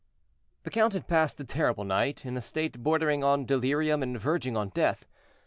The 0.63 0.71
count 0.71 0.93
had 0.93 1.07
passed 1.07 1.39
a 1.39 1.43
terrible 1.43 1.83
night, 1.83 2.25
in 2.25 2.35
a 2.35 2.41
state 2.41 2.81
bordering 2.81 3.23
on 3.23 3.45
delirium 3.45 4.01
and 4.01 4.19
verging 4.19 4.57
on 4.57 4.69
death. 4.69 5.05